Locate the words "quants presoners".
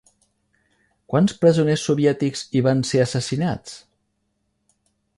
1.15-1.85